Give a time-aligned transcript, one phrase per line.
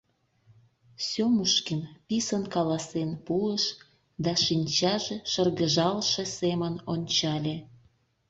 [1.07, 3.63] —Сёмушкин писын каласен пуыш
[4.23, 7.55] да шинчаже шыргыжалше семын ончале.